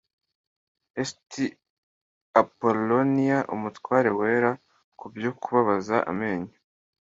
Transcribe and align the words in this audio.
St 1.09 1.31
Appoloniya 2.41 3.39
Umutware 3.55 4.09
Wera 4.19 4.51
kubyo 4.99 5.29
Kubabaza 5.41 5.97
amenyo 6.11 6.55